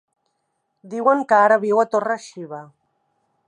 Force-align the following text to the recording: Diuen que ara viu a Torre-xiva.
Diuen 0.93 1.21
que 1.33 1.39
ara 1.41 1.59
viu 1.67 1.81
a 1.83 1.87
Torre-xiva. 1.93 2.63